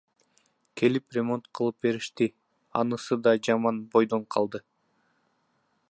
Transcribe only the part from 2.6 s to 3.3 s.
анысы